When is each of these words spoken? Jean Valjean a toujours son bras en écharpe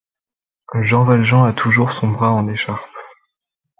Jean 0.81 1.03
Valjean 1.05 1.43
a 1.45 1.53
toujours 1.53 1.91
son 1.93 2.07
bras 2.07 2.31
en 2.31 2.47
écharpe 2.47 2.79